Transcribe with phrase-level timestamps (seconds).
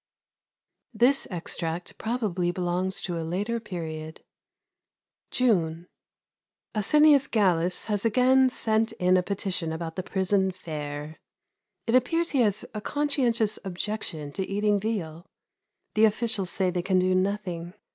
[0.95, 4.23] (This extract probably belongs to a later period)
[5.29, 5.85] June.
[6.73, 11.19] Asinius Gallus has again sent in a petition about the prison fare.
[11.85, 15.27] It appears he has a conscientious objection to eating veal.
[15.93, 17.75] The officials say they can do nothing.